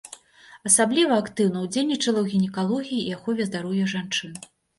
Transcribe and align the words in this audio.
Асабліва 0.69 1.13
актыўна 1.23 1.59
ўдзельнічала 1.65 2.19
ў 2.23 2.27
гінекалогіі 2.33 2.99
і 3.05 3.13
ахове 3.19 3.47
здароўя 3.53 3.85
жанчын. 3.95 4.35